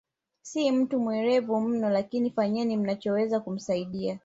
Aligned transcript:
Si 0.41 0.71
mtu 0.71 0.99
mwelevu 0.99 1.59
mno 1.61 1.89
lakini 1.89 2.29
fanyeni 2.31 2.77
mnachoweza 2.77 3.39
kumsaidia 3.39 4.19